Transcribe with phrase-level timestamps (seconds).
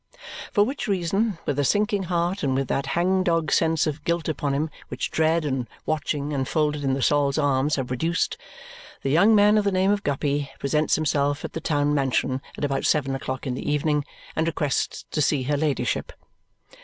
[0.51, 4.27] For which reason, with a sinking heart and with that hang dog sense of guilt
[4.27, 8.35] upon him which dread and watching enfolded in the Sol's Arms have produced,
[9.03, 12.65] the young man of the name of Guppy presents himself at the town mansion at
[12.65, 14.03] about seven o'clock in the evening
[14.35, 16.11] and requests to see her ladyship.